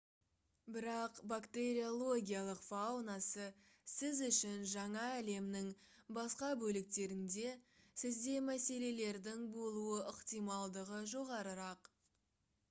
[0.75, 3.45] бірақ бактериологиялық фаунасы
[3.97, 5.69] сіз үшін жаңа әлемнің
[6.19, 7.53] басқа бөліктерінде
[8.07, 11.93] сізде мәселелердің болуы ықтималдығы жоғарырақ